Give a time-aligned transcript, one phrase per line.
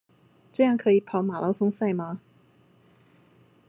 [0.51, 2.19] 這樣可以跑馬拉松賽嗎？